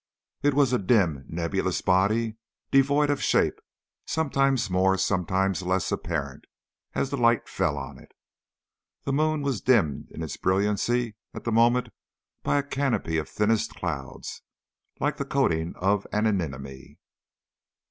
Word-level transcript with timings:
It 0.41 0.55
was 0.55 0.73
a 0.73 0.79
dim, 0.79 1.25
nebulous 1.29 1.79
body, 1.83 2.37
devoid 2.71 3.11
of 3.11 3.21
shape, 3.21 3.59
sometimes 4.07 4.67
more, 4.67 4.97
sometimes 4.97 5.61
less 5.61 5.91
apparent, 5.91 6.45
as 6.95 7.11
the 7.11 7.17
light 7.17 7.47
fell 7.47 7.77
on 7.77 7.99
it. 7.99 8.11
The 9.03 9.13
moon 9.13 9.43
was 9.43 9.61
dimmed 9.61 10.09
in 10.09 10.23
its 10.23 10.37
brilliancy 10.37 11.17
at 11.35 11.43
the 11.43 11.51
moment 11.51 11.89
by 12.41 12.57
a 12.57 12.63
canopy 12.63 13.19
of 13.19 13.29
thinnest 13.29 13.75
cloud, 13.75 14.23
like 14.99 15.17
the 15.17 15.23
coating 15.23 15.75
of 15.75 16.07
an 16.11 16.25
anemone. 16.25 16.97